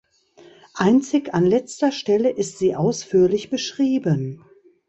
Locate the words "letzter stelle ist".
1.45-2.57